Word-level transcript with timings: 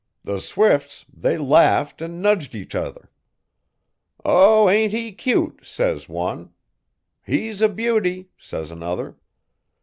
The 0.23 0.39
swifts 0.39 1.05
they 1.15 1.37
laughed 1.37 2.01
an' 2.01 2.21
nudged 2.23 2.55
each 2.55 2.73
other. 2.73 3.11
'"O 4.25 4.67
ain't 4.67 4.93
he 4.93 5.11
cute!" 5.11 5.59
says 5.63 6.09
one. 6.09 6.53
"He's 7.23 7.61
a 7.61 7.69
beauty!" 7.69 8.29
says 8.35 8.71
another. 8.71 9.17